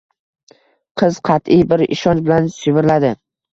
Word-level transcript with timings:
Qiz 1.01 1.19
qatʼiy 1.29 1.63
bir 1.75 1.85
ishonch 1.99 2.25
bilan 2.31 2.51
shivirladi 2.59 3.15